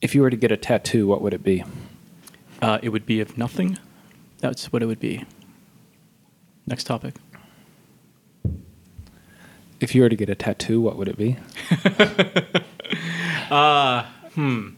If 0.00 0.14
you 0.14 0.22
were 0.22 0.30
to 0.30 0.36
get 0.36 0.52
a 0.52 0.56
tattoo, 0.56 1.06
what 1.06 1.22
would 1.22 1.32
it 1.32 1.42
be? 1.42 1.64
Uh, 2.60 2.78
it 2.82 2.90
would 2.90 3.06
be 3.06 3.20
of 3.20 3.38
nothing. 3.38 3.78
That's 4.38 4.72
what 4.72 4.82
it 4.82 4.86
would 4.86 5.00
be. 5.00 5.24
Next 6.66 6.84
topic. 6.84 7.14
If 9.80 9.94
you 9.94 10.02
were 10.02 10.08
to 10.08 10.16
get 10.16 10.28
a 10.28 10.34
tattoo, 10.34 10.80
what 10.80 10.96
would 10.96 11.08
it 11.08 11.16
be? 11.16 11.36
Uh, 13.50 14.04
hmm. 14.34 14.70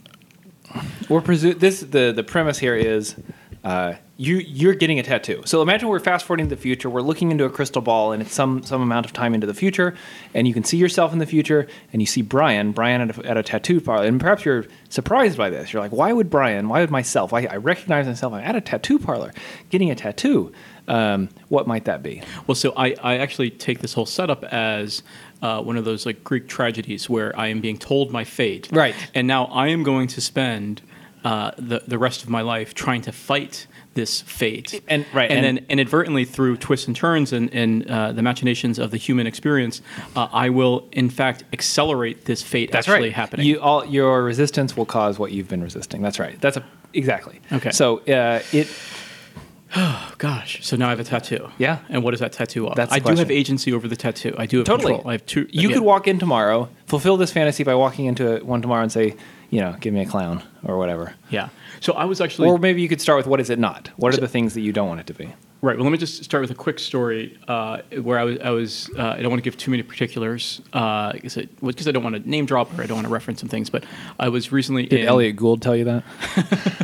We're 1.09 1.23
presu- 1.23 1.59
this 1.59 1.80
the 1.80 2.12
the 2.14 2.23
premise 2.23 2.59
here 2.59 2.75
is 2.75 3.16
uh, 3.64 3.95
you 4.16 4.36
you're 4.36 4.75
getting 4.75 4.98
a 4.98 5.02
tattoo. 5.02 5.43
So 5.45 5.62
imagine 5.62 5.88
we're 5.88 6.00
fast 6.00 6.27
forwarding 6.27 6.48
to 6.48 6.54
the 6.54 6.61
future. 6.61 6.90
We're 6.90 7.02
looking 7.02 7.30
into 7.30 7.45
a 7.45 7.50
crystal 7.50 7.80
ball, 7.80 8.12
and 8.12 8.22
it's 8.22 8.34
some 8.34 8.62
some 8.62 8.82
amount 8.82 9.07
of 9.07 9.12
time 9.12 9.34
into 9.34 9.46
the 9.46 9.54
future, 9.54 9.95
and 10.34 10.46
you 10.46 10.54
can 10.54 10.64
see 10.64 10.77
yourself 10.77 11.12
in 11.12 11.18
the 11.18 11.27
future, 11.27 11.66
and 11.93 12.02
you 12.02 12.07
see 12.07 12.22
Brian 12.22 12.72
Brian 12.72 13.00
at 13.00 13.18
a, 13.18 13.26
at 13.26 13.36
a 13.36 13.43
tattoo 13.43 13.80
parlor, 13.80 14.07
and 14.07 14.21
perhaps 14.21 14.44
you're 14.44 14.66
surprised 14.89 15.39
by 15.39 15.50
this. 15.50 15.72
You're 15.72 15.82
like, 15.82 15.93
why 15.93 16.12
would 16.12 16.30
Brian? 16.30 16.68
Why 16.68 16.80
would 16.80 16.90
myself? 16.90 17.32
I, 17.32 17.46
I 17.46 17.57
recognize 17.57 18.07
myself. 18.07 18.32
I'm 18.32 18.44
at 18.44 18.57
a 18.57 18.61
tattoo 18.61 18.99
parlor, 18.99 19.32
getting 19.71 19.90
a 19.90 19.94
tattoo. 19.94 20.52
Um, 20.88 21.29
what 21.49 21.66
might 21.66 21.85
that 21.85 22.02
be? 22.02 22.22
Well, 22.46 22.54
so 22.54 22.72
I, 22.75 22.94
I 23.02 23.18
actually 23.18 23.50
take 23.50 23.80
this 23.80 23.93
whole 23.93 24.07
setup 24.07 24.43
as 24.44 25.02
uh, 25.43 25.63
one 25.63 25.77
of 25.77 25.85
those 25.85 26.07
like 26.07 26.25
Greek 26.25 26.49
tragedies 26.49 27.11
where 27.11 27.38
I 27.38 27.49
am 27.49 27.61
being 27.61 27.79
told 27.79 28.11
my 28.11 28.25
fate. 28.25 28.68
Right. 28.72 28.94
And 29.14 29.27
now 29.27 29.44
I 29.46 29.68
am 29.68 29.82
going 29.82 30.08
to 30.08 30.22
spend 30.22 30.80
uh, 31.25 31.53
the, 31.58 31.82
the 31.86 31.99
rest 31.99 32.22
of 32.22 32.28
my 32.28 32.42
life 32.42 32.75
trying 32.75 33.03
to 33.03 33.12
fight 33.12 33.67
this 33.95 34.20
fate. 34.20 34.81
And- 34.89 35.05
right, 35.12 35.31
And, 35.31 35.44
and- 35.44 35.58
then 35.58 35.67
inadvertently 35.69 36.25
through 36.25 36.56
twists 36.58 36.86
and 36.86 36.94
turns 36.94 37.33
and, 37.33 37.53
and 37.53 37.91
uh, 37.91 38.12
the 38.12 38.22
machinations 38.22 38.78
of 38.78 38.91
the 38.91 38.97
human 38.97 39.27
experience, 39.27 39.83
uh, 40.14 40.28
I 40.33 40.50
will 40.50 40.89
in 40.92 41.11
fact 41.11 41.44
accelerate 41.53 42.25
this 42.27 42.42
fate 42.42 42.70
that's 42.70 42.89
actually 42.89 43.11
happening. 43.11 43.47
You 43.47 43.61
all 43.61 43.84
your 43.84 44.22
resistance 44.22 44.77
will 44.77 44.86
cause 44.86 45.19
what 45.19 45.33
you've 45.33 45.48
been 45.48 45.62
resisting. 45.62 46.03
That's 46.03 46.19
right. 46.19 46.41
That's 46.41 46.56
a 46.56 46.64
exactly. 46.94 47.41
Okay. 47.53 47.70
So 47.70 47.98
uh, 48.00 48.42
it 48.53 48.69
Oh, 49.77 50.12
gosh. 50.19 50.64
So 50.64 50.77
now 50.77 50.86
I 50.86 50.91
have 50.91 51.00
a 51.00 51.05
tattoo. 51.05 51.50
Yeah. 51.58 51.78
And 51.89 52.02
what 52.02 52.14
is 52.14 52.20
that 52.20 52.33
tattoo 52.33 52.69
of? 52.69 52.77
That's 52.77 52.91
the 52.91 52.96
I 52.96 52.98
do 53.00 53.16
have 53.16 53.30
agency 53.30 53.72
over 53.72 53.89
the 53.89 53.96
tattoo. 53.96 54.34
I 54.39 54.46
do 54.46 54.58
have 54.58 54.66
totally. 54.66 54.94
control. 54.94 55.11
I 55.11 55.12
have 55.12 55.27
two. 55.27 55.46
You 55.50 55.69
yeah. 55.69 55.74
could 55.74 55.83
walk 55.83 56.06
in 56.08 56.19
tomorrow, 56.19 56.69
fulfill 56.86 57.16
this 57.16 57.33
fantasy 57.33 57.64
by 57.64 57.74
walking 57.74 58.06
into 58.06 58.39
one 58.44 58.62
tomorrow 58.62 58.83
and 58.83 58.92
say, 58.92 59.16
you 59.50 59.60
know, 59.60 59.77
give 59.80 59.94
me 59.94 60.00
a 60.00 60.06
clown 60.06 60.42
or 60.64 60.77
whatever. 60.78 61.14
Yeah. 61.30 61.48
So 61.80 61.92
I 61.94 62.04
was 62.04 62.20
actually. 62.20 62.48
Or 62.48 62.58
maybe 62.58 62.82
you 62.82 62.88
could 62.88 63.00
start 63.00 63.16
with 63.18 63.27
what 63.27 63.41
is 63.41 63.50
it 63.50 63.58
not? 63.58 63.90
What 63.96 64.14
are 64.14 64.20
the 64.20 64.28
things 64.28 64.55
that 64.55 64.60
you 64.60 64.72
don't 64.72 64.88
want 64.88 65.00
it 65.00 65.06
to 65.08 65.14
be? 65.14 65.32
Right. 65.60 65.77
Well, 65.77 65.84
let 65.84 65.90
me 65.90 65.98
just 65.98 66.22
start 66.22 66.40
with 66.42 66.52
a 66.52 66.55
quick 66.55 66.78
story 66.78 67.36
uh, 67.48 67.78
where 68.02 68.18
I 68.18 68.24
was. 68.24 68.38
I, 68.38 68.50
was 68.50 68.90
uh, 68.96 69.08
I 69.08 69.22
don't 69.22 69.30
want 69.30 69.42
to 69.42 69.44
give 69.44 69.56
too 69.56 69.72
many 69.72 69.82
particulars 69.82 70.60
because 70.66 71.36
I, 71.36 71.48
because 71.60 71.88
I 71.88 71.92
don't 71.92 72.05
want 72.05 72.14
to 72.14 72.28
name 72.28 72.46
drop 72.46 72.77
or 72.78 72.82
I 72.82 72.86
don't 72.86 72.96
want 72.96 73.06
to 73.06 73.12
reference 73.12 73.40
some 73.40 73.48
things. 73.48 73.68
But 73.68 73.84
I 74.20 74.28
was 74.28 74.52
recently 74.52 74.86
Did 74.86 75.00
in. 75.00 75.06
Elliot 75.06 75.36
Gould 75.36 75.60
tell 75.62 75.74
you 75.74 75.84
that? 75.84 76.05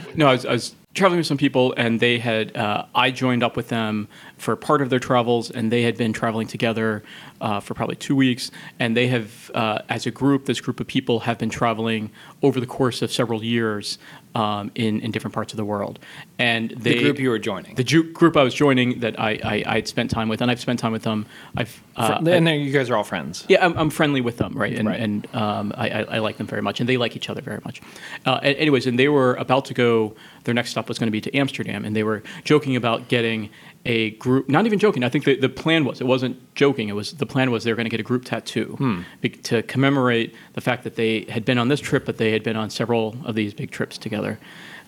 No, 0.16 0.28
I 0.28 0.32
was, 0.32 0.46
I 0.46 0.52
was 0.52 0.76
traveling 0.94 1.18
with 1.18 1.26
some 1.26 1.36
people, 1.36 1.74
and 1.76 2.00
they 2.00 2.18
had. 2.18 2.56
Uh, 2.56 2.86
I 2.94 3.10
joined 3.10 3.42
up 3.42 3.56
with 3.56 3.68
them 3.68 4.08
for 4.38 4.56
part 4.56 4.80
of 4.80 4.90
their 4.90 4.98
travels, 4.98 5.50
and 5.50 5.70
they 5.70 5.82
had 5.82 5.96
been 5.96 6.12
traveling 6.12 6.46
together 6.46 7.02
uh, 7.40 7.60
for 7.60 7.74
probably 7.74 7.96
two 7.96 8.16
weeks. 8.16 8.50
And 8.78 8.96
they 8.96 9.08
have, 9.08 9.50
uh, 9.54 9.80
as 9.88 10.06
a 10.06 10.10
group, 10.10 10.46
this 10.46 10.60
group 10.60 10.80
of 10.80 10.86
people 10.86 11.20
have 11.20 11.38
been 11.38 11.50
traveling 11.50 12.10
over 12.42 12.60
the 12.60 12.66
course 12.66 13.02
of 13.02 13.12
several 13.12 13.42
years 13.42 13.98
um, 14.34 14.70
in 14.74 15.00
in 15.00 15.10
different 15.10 15.34
parts 15.34 15.52
of 15.52 15.56
the 15.56 15.64
world. 15.64 15.98
And 16.38 16.70
they, 16.70 16.94
the 16.94 17.00
group 17.02 17.18
you 17.20 17.30
were 17.30 17.38
joining. 17.38 17.74
the 17.76 17.84
ju- 17.84 18.10
group 18.12 18.36
I 18.36 18.42
was 18.42 18.54
joining 18.54 19.00
that 19.00 19.18
I, 19.20 19.38
I 19.44 19.64
I'd 19.76 19.88
spent 19.88 20.10
time 20.10 20.28
with, 20.28 20.40
and 20.42 20.50
I've 20.50 20.60
spent 20.60 20.78
time 20.80 20.92
with 20.92 21.02
them. 21.04 21.26
I've 21.56 21.82
uh, 21.96 22.18
and 22.26 22.44
then 22.46 22.60
you 22.60 22.72
guys 22.72 22.90
are 22.90 22.96
all 22.96 23.04
friends. 23.04 23.44
yeah, 23.48 23.64
I'm, 23.64 23.76
I'm 23.78 23.90
friendly 23.90 24.20
with 24.20 24.38
them, 24.38 24.54
right? 24.54 24.76
And, 24.76 24.88
Right. 24.88 24.98
and 25.00 25.28
um, 25.34 25.72
I, 25.76 25.88
I, 25.90 26.00
I 26.16 26.18
like 26.18 26.38
them 26.38 26.46
very 26.48 26.60
much, 26.62 26.80
and 26.80 26.88
they 26.88 26.96
like 26.96 27.14
each 27.14 27.30
other 27.30 27.40
very 27.40 27.60
much. 27.64 27.80
Uh, 28.26 28.40
anyways, 28.42 28.86
and 28.88 28.98
they 28.98 29.08
were 29.08 29.34
about 29.34 29.64
to 29.66 29.74
go. 29.74 30.14
Their 30.42 30.54
next 30.54 30.70
stop 30.72 30.88
was 30.88 30.98
going 30.98 31.06
to 31.06 31.12
be 31.12 31.20
to 31.22 31.34
Amsterdam, 31.36 31.84
and 31.84 31.94
they 31.96 32.02
were 32.02 32.22
joking 32.42 32.74
about 32.76 33.08
getting 33.08 33.48
a 33.86 34.10
group. 34.12 34.48
Not 34.48 34.66
even 34.66 34.78
joking. 34.78 35.04
I 35.04 35.08
think 35.08 35.24
the, 35.24 35.36
the 35.36 35.48
plan 35.48 35.84
was 35.84 36.00
it 36.00 36.06
wasn't 36.06 36.36
joking. 36.54 36.88
It 36.88 36.94
was 36.96 37.12
the 37.12 37.26
plan 37.26 37.50
was 37.52 37.62
they 37.64 37.70
were 37.72 37.76
going 37.76 37.86
to 37.86 37.90
get 37.96 38.00
a 38.00 38.08
group 38.10 38.24
tattoo 38.24 39.04
be- 39.20 39.28
to 39.30 39.62
commemorate 39.62 40.34
the 40.54 40.60
fact 40.60 40.82
that 40.84 40.96
they 40.96 41.22
had 41.28 41.44
been 41.44 41.58
on 41.58 41.68
this 41.68 41.80
trip, 41.80 42.04
but 42.04 42.16
they 42.18 42.32
had 42.32 42.42
been 42.42 42.56
on 42.56 42.68
several 42.70 43.16
of 43.24 43.34
these 43.36 43.54
big 43.54 43.70
trips 43.70 43.96
together. 43.98 44.23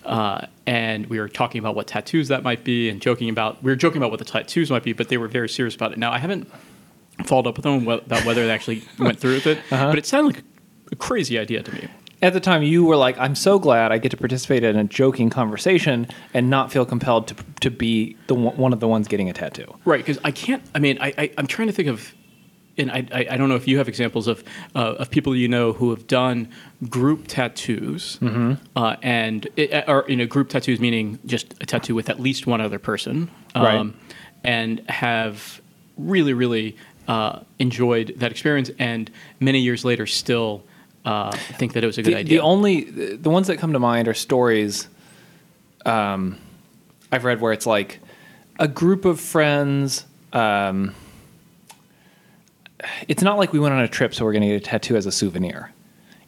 Uh, 0.05 0.47
and 0.65 1.05
we 1.07 1.19
were 1.19 1.27
talking 1.27 1.59
about 1.59 1.75
what 1.75 1.87
tattoos 1.87 2.29
that 2.29 2.41
might 2.43 2.63
be, 2.63 2.89
and 2.89 3.01
joking 3.01 3.29
about 3.29 3.61
we 3.61 3.71
were 3.71 3.75
joking 3.75 3.97
about 3.97 4.09
what 4.09 4.19
the 4.19 4.25
tattoos 4.25 4.71
might 4.71 4.83
be, 4.83 4.93
but 4.93 5.09
they 5.09 5.17
were 5.17 5.27
very 5.27 5.49
serious 5.49 5.75
about 5.75 5.91
it. 5.91 5.97
Now 5.97 6.11
I 6.11 6.17
haven't 6.17 6.49
followed 7.25 7.47
up 7.47 7.57
with 7.57 7.63
them 7.63 7.87
about 7.87 8.25
whether 8.25 8.45
they 8.45 8.51
actually 8.51 8.83
went 8.99 9.19
through 9.19 9.35
with 9.35 9.47
it. 9.47 9.57
Uh-huh. 9.71 9.89
But 9.89 9.97
it 9.97 10.05
sounded 10.05 10.35
like 10.35 10.43
a 10.91 10.95
crazy 10.95 11.37
idea 11.37 11.63
to 11.63 11.73
me. 11.73 11.87
At 12.21 12.33
the 12.33 12.39
time, 12.39 12.63
you 12.63 12.83
were 12.83 12.95
like, 12.95 13.17
"I'm 13.19 13.35
so 13.35 13.59
glad 13.59 13.91
I 13.91 13.99
get 13.99 14.09
to 14.09 14.17
participate 14.17 14.63
in 14.63 14.75
a 14.75 14.83
joking 14.83 15.29
conversation 15.29 16.07
and 16.33 16.49
not 16.49 16.71
feel 16.71 16.85
compelled 16.85 17.27
to 17.27 17.35
to 17.61 17.69
be 17.69 18.17
the 18.27 18.33
one 18.33 18.57
one 18.57 18.73
of 18.73 18.79
the 18.79 18.87
ones 18.87 19.07
getting 19.07 19.29
a 19.29 19.33
tattoo." 19.33 19.71
Right, 19.85 19.99
because 19.99 20.19
I 20.23 20.31
can't. 20.31 20.63
I 20.73 20.79
mean, 20.79 20.97
I, 20.99 21.13
I 21.17 21.31
I'm 21.37 21.45
trying 21.47 21.67
to 21.67 21.73
think 21.73 21.89
of, 21.89 22.15
and 22.77 22.91
I 22.91 23.07
I, 23.11 23.27
I 23.31 23.37
don't 23.37 23.49
know 23.49 23.55
if 23.55 23.67
you 23.67 23.77
have 23.77 23.87
examples 23.87 24.27
of 24.27 24.43
uh, 24.75 24.95
of 24.99 25.09
people 25.09 25.35
you 25.35 25.47
know 25.47 25.73
who 25.73 25.89
have 25.91 26.07
done 26.07 26.49
group 26.89 27.25
tattoos, 27.27 28.17
Mm-hmm. 28.21 28.53
uh, 28.75 28.95
and 29.01 29.47
it, 29.55 29.83
or 29.87 30.05
you 30.07 30.15
know 30.15 30.25
group 30.27 30.49
tattoos 30.49 30.79
meaning 30.79 31.19
just 31.25 31.53
a 31.61 31.65
tattoo 31.65 31.95
with 31.95 32.09
at 32.09 32.19
least 32.19 32.47
one 32.47 32.61
other 32.61 32.79
person, 32.79 33.29
um, 33.55 33.63
Right. 33.63 33.93
and 34.43 34.89
have 34.89 35.61
really 35.97 36.33
really 36.33 36.75
uh, 37.07 37.39
enjoyed 37.59 38.13
that 38.17 38.31
experience, 38.31 38.69
and 38.79 39.09
many 39.39 39.59
years 39.59 39.83
later 39.85 40.05
still. 40.05 40.63
Uh, 41.05 41.31
think 41.31 41.71
that 41.71 41.85
it 41.85 41.87
was 41.87 41.97
a 41.97 42.03
good 42.03 42.13
the, 42.15 42.17
idea. 42.17 42.37
the 42.39 42.43
only 42.43 42.81
the 43.15 43.29
ones 43.29 43.47
that 43.47 43.55
come 43.57 43.71
to 43.71 43.79
mind 43.79 44.09
are 44.09 44.13
stories 44.13 44.89
um, 45.85 46.37
I've 47.13 47.23
read 47.23 47.39
where 47.39 47.53
it's 47.53 47.65
like 47.65 47.99
a 48.59 48.67
group 48.67 49.05
of 49.05 49.19
friends. 49.21 50.03
Um, 50.33 50.93
it's 53.07 53.23
not 53.23 53.37
like 53.37 53.53
we 53.53 53.59
went 53.59 53.73
on 53.73 53.81
a 53.81 53.87
trip, 53.87 54.13
so 54.13 54.25
we're 54.25 54.33
going 54.33 54.43
to 54.43 54.47
get 54.49 54.55
a 54.55 54.65
tattoo 54.65 54.95
as 54.95 55.05
a 55.05 55.11
souvenir. 55.11 55.71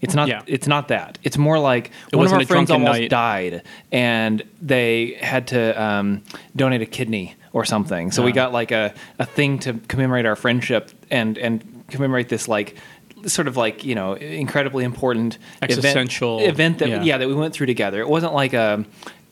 It's 0.01 0.13
not. 0.15 0.27
Yeah. 0.29 0.43
It's 0.47 0.67
not 0.67 0.87
that. 0.89 1.17
It's 1.23 1.37
more 1.37 1.59
like 1.59 1.91
one 2.13 2.25
of 2.25 2.31
our 2.31 2.45
friends 2.45 2.71
almost 2.71 2.99
night. 3.01 3.09
died, 3.09 3.63
and 3.91 4.41
they 4.61 5.17
had 5.19 5.47
to 5.47 5.81
um, 5.81 6.23
donate 6.55 6.81
a 6.81 6.85
kidney 6.85 7.35
or 7.51 7.65
something. 7.65 8.11
So 8.11 8.23
we 8.23 8.31
Ah. 8.31 8.35
got 8.35 8.53
like 8.53 8.71
a, 8.71 8.93
a 9.19 9.25
thing 9.25 9.59
to 9.59 9.73
commemorate 9.89 10.25
our 10.25 10.37
friendship 10.37 10.91
and 11.11 11.37
and 11.37 11.83
commemorate 11.89 12.29
this 12.29 12.47
like 12.47 12.77
sort 13.25 13.49
of 13.49 13.57
like 13.57 13.83
you 13.83 13.93
know 13.93 14.13
incredibly 14.13 14.85
important 14.85 15.37
event- 15.61 15.71
Existential, 15.71 16.39
event, 16.39 16.79
that 16.79 16.87
yeah. 16.87 17.03
yeah 17.03 17.17
that 17.17 17.27
we 17.27 17.33
went 17.33 17.53
through 17.53 17.67
together. 17.67 17.99
It 17.99 18.07
wasn't 18.07 18.33
like 18.33 18.53
a. 18.53 18.85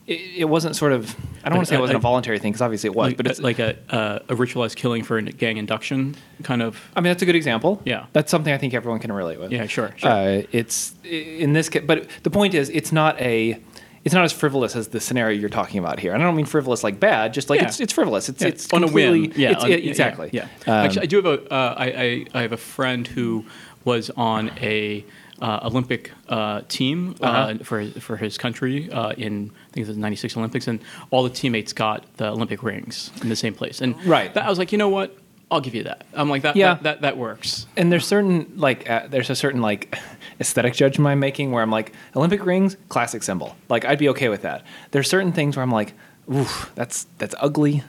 It, 0.08 0.38
it 0.38 0.44
wasn't 0.46 0.74
sort 0.74 0.92
of. 0.92 1.14
I 1.44 1.48
don't 1.50 1.58
want 1.58 1.68
to 1.68 1.70
say 1.70 1.76
it 1.76 1.80
wasn't 1.80 1.98
a 1.98 2.00
voluntary 2.00 2.38
thing 2.38 2.50
because 2.52 2.62
obviously 2.62 2.88
it 2.88 2.94
was, 2.96 3.08
like, 3.08 3.16
but 3.18 3.26
it's 3.26 3.40
like 3.40 3.58
a, 3.58 3.76
a, 3.90 4.32
a 4.32 4.36
ritualized 4.36 4.74
killing 4.76 5.04
for 5.04 5.18
a 5.18 5.22
gang 5.22 5.56
induction 5.58 6.16
kind 6.42 6.62
of. 6.62 6.80
I 6.96 7.00
mean, 7.00 7.10
that's 7.10 7.22
a 7.22 7.26
good 7.26 7.36
example. 7.36 7.80
Yeah. 7.84 8.06
that's 8.14 8.30
something 8.30 8.52
I 8.52 8.58
think 8.58 8.72
everyone 8.74 9.00
can 9.00 9.12
relate 9.12 9.38
with. 9.38 9.52
Yeah, 9.52 9.66
sure, 9.66 9.92
sure. 9.96 10.10
Uh, 10.10 10.42
it's 10.50 10.94
in 11.04 11.52
this, 11.52 11.68
ca- 11.68 11.80
but 11.80 12.08
the 12.22 12.30
point 12.30 12.54
is, 12.54 12.70
it's 12.70 12.90
not 12.90 13.20
a. 13.20 13.60
It's 14.04 14.14
not 14.14 14.24
as 14.24 14.32
frivolous 14.32 14.74
as 14.76 14.88
the 14.88 15.00
scenario 15.00 15.38
you're 15.38 15.50
talking 15.50 15.78
about 15.80 16.00
here, 16.00 16.14
and 16.14 16.22
I 16.22 16.26
don't 16.26 16.36
mean 16.36 16.46
frivolous 16.46 16.82
like 16.82 16.98
bad. 16.98 17.34
Just 17.34 17.50
like 17.50 17.60
Yeah. 17.60 17.66
it's 17.68 17.78
it's 17.80 17.92
frivolous. 17.92 18.30
It's 18.30 18.40
Yeah, 18.40 18.48
it's 18.48 18.72
on 18.72 18.82
a 18.84 18.88
whim. 18.88 19.32
Yeah, 19.36 19.50
it's- 19.50 19.64
on- 19.64 19.70
yeah, 19.70 19.76
yeah, 19.76 19.90
exactly. 19.90 20.30
Yeah. 20.32 20.44
Um, 20.66 20.72
Actually, 20.86 21.02
I 21.02 21.06
do 21.06 21.16
have 21.16 21.26
a. 21.26 21.52
Uh, 21.52 21.74
I, 21.76 21.86
I 21.86 22.26
I 22.38 22.42
have 22.42 22.52
a 22.52 22.56
friend 22.56 23.06
who 23.06 23.44
was 23.84 24.08
on 24.16 24.50
a 24.60 25.04
uh, 25.40 25.60
Olympic 25.62 26.10
uh, 26.28 26.62
team 26.68 27.14
uh, 27.20 27.24
Uh-huh. 27.26 27.54
for 27.64 27.84
for 28.00 28.16
his 28.16 28.36
country 28.38 28.90
uh, 28.90 29.10
in 29.12 29.50
I 29.70 29.72
think 29.72 29.86
it 29.86 29.88
was 29.88 29.96
the 29.96 30.00
'96 30.02 30.36
Olympics, 30.36 30.66
and 30.68 30.80
all 31.10 31.22
the 31.22 31.30
teammates 31.30 31.72
got 31.72 32.04
the 32.16 32.26
Olympic 32.28 32.62
rings 32.62 33.10
in 33.22 33.28
the 33.28 33.36
same 33.36 33.54
place. 33.54 33.80
And 33.80 33.94
Right. 34.04 34.32
that, 34.34 34.44
I 34.44 34.50
was 34.50 34.58
like, 34.58 34.72
you 34.72 34.78
know 34.78 34.88
what? 34.88 35.16
I'll 35.50 35.60
give 35.62 35.74
you 35.74 35.84
that. 35.84 36.04
I'm 36.12 36.28
like 36.28 36.42
that. 36.42 36.56
Yeah. 36.56 36.74
That 36.74 36.82
that, 36.82 37.00
that 37.02 37.16
works. 37.16 37.66
and 37.76 37.90
there's 37.90 38.06
certain 38.06 38.52
like 38.56 38.88
uh, 38.90 39.06
there's 39.08 39.30
a 39.30 39.34
certain 39.36 39.62
like 39.62 39.96
aesthetic 40.40 40.74
judgment 40.74 41.08
I'm 41.08 41.20
making 41.20 41.52
where 41.52 41.62
I'm 41.62 41.70
like 41.70 41.92
Olympic 42.16 42.44
rings, 42.44 42.76
classic 42.90 43.22
symbol. 43.22 43.56
Like 43.68 43.84
I'd 43.86 43.98
be 43.98 44.08
okay 44.10 44.28
with 44.28 44.42
that. 44.42 44.62
There's 44.90 45.08
certain 45.08 45.32
things 45.32 45.56
where 45.56 45.62
I'm 45.62 45.72
like, 45.72 45.94
oof, 46.30 46.70
that's 46.74 47.06
that's 47.18 47.34
ugly. 47.40 47.82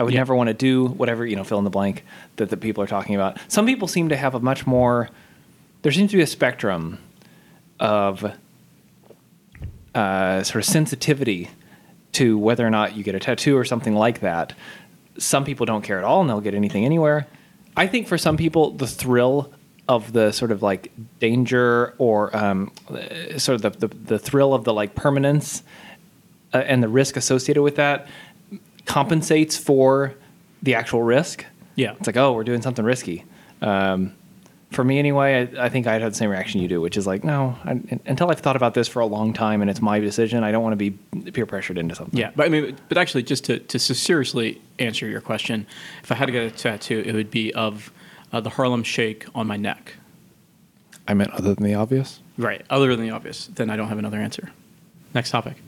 I 0.00 0.02
would 0.02 0.12
Yeah. 0.12 0.20
never 0.20 0.34
want 0.34 0.48
to 0.48 0.54
do 0.54 0.86
whatever 0.88 1.24
you 1.24 1.36
know, 1.36 1.44
fill 1.44 1.58
in 1.58 1.64
the 1.64 1.70
blank 1.70 2.02
that 2.36 2.50
the 2.50 2.56
people 2.56 2.82
are 2.82 2.88
talking 2.88 3.14
about. 3.14 3.38
Some 3.46 3.64
people 3.64 3.86
seem 3.86 4.08
to 4.08 4.16
have 4.16 4.34
a 4.34 4.40
much 4.40 4.66
more. 4.66 5.08
There 5.84 5.92
seems 5.92 6.12
to 6.12 6.16
be 6.16 6.22
a 6.22 6.26
spectrum 6.26 6.98
of 7.78 8.24
uh, 9.94 10.42
sort 10.42 10.56
of 10.56 10.64
sensitivity 10.64 11.50
to 12.12 12.38
whether 12.38 12.66
or 12.66 12.70
not 12.70 12.96
you 12.96 13.04
get 13.04 13.14
a 13.14 13.20
tattoo 13.20 13.54
or 13.54 13.66
something 13.66 13.94
like 13.94 14.20
that. 14.20 14.54
Some 15.18 15.44
people 15.44 15.66
don't 15.66 15.82
care 15.82 15.98
at 15.98 16.04
all 16.04 16.22
and 16.22 16.30
they'll 16.30 16.40
get 16.40 16.54
anything 16.54 16.86
anywhere. 16.86 17.26
I 17.76 17.86
think 17.86 18.08
for 18.08 18.16
some 18.16 18.38
people, 18.38 18.70
the 18.70 18.86
thrill 18.86 19.52
of 19.86 20.14
the 20.14 20.32
sort 20.32 20.52
of 20.52 20.62
like 20.62 20.90
danger 21.18 21.92
or 21.98 22.34
um, 22.34 22.72
sort 23.36 23.62
of 23.62 23.78
the, 23.78 23.86
the, 23.86 23.94
the 23.94 24.18
thrill 24.18 24.54
of 24.54 24.64
the 24.64 24.72
like 24.72 24.94
permanence 24.94 25.62
uh, 26.54 26.58
and 26.60 26.82
the 26.82 26.88
risk 26.88 27.14
associated 27.14 27.62
with 27.62 27.76
that 27.76 28.06
compensates 28.86 29.58
for 29.58 30.14
the 30.62 30.74
actual 30.74 31.02
risk. 31.02 31.44
Yeah. 31.76 31.92
It's 31.98 32.06
like, 32.06 32.16
oh, 32.16 32.32
we're 32.32 32.44
doing 32.44 32.62
something 32.62 32.86
risky. 32.86 33.26
Um, 33.60 34.14
for 34.74 34.84
me 34.84 34.98
anyway, 34.98 35.48
I, 35.56 35.66
I 35.66 35.68
think 35.68 35.86
I'd 35.86 36.02
had 36.02 36.12
the 36.12 36.16
same 36.16 36.30
reaction 36.30 36.60
you 36.60 36.68
do, 36.68 36.80
which 36.80 36.96
is 36.96 37.06
like, 37.06 37.24
no, 37.24 37.56
I, 37.64 37.80
until 38.06 38.30
I've 38.30 38.40
thought 38.40 38.56
about 38.56 38.74
this 38.74 38.88
for 38.88 39.00
a 39.00 39.06
long 39.06 39.32
time 39.32 39.60
and 39.60 39.70
it's 39.70 39.80
my 39.80 39.98
decision, 39.98 40.44
I 40.44 40.52
don't 40.52 40.62
want 40.62 40.72
to 40.72 40.76
be 40.76 41.30
peer 41.30 41.46
pressured 41.46 41.78
into 41.78 41.94
something. 41.94 42.18
Yeah, 42.18 42.30
but 42.36 42.46
I 42.46 42.48
mean, 42.48 42.76
but 42.88 42.98
actually, 42.98 43.22
just 43.22 43.44
to, 43.44 43.58
to 43.58 43.78
seriously 43.78 44.60
answer 44.78 45.06
your 45.06 45.20
question, 45.20 45.66
if 46.02 46.12
I 46.12 46.16
had 46.16 46.26
to 46.26 46.32
get 46.32 46.42
a 46.42 46.50
tattoo, 46.50 47.02
it 47.06 47.14
would 47.14 47.30
be 47.30 47.52
of 47.54 47.92
uh, 48.32 48.40
the 48.40 48.50
Harlem 48.50 48.82
Shake 48.82 49.26
on 49.34 49.46
my 49.46 49.56
neck. 49.56 49.94
I 51.06 51.14
meant 51.14 51.30
other 51.32 51.54
than 51.54 51.64
the 51.64 51.74
obvious. 51.74 52.20
Right. 52.36 52.64
Other 52.70 52.94
than 52.96 53.06
the 53.06 53.12
obvious, 53.12 53.46
then 53.46 53.70
I 53.70 53.76
don't 53.76 53.88
have 53.88 53.98
another 53.98 54.18
answer. 54.18 54.50
Next 55.14 55.30
topic. 55.30 55.62